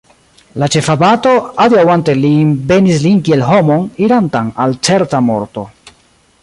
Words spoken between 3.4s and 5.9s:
homon, irantan al certa morto.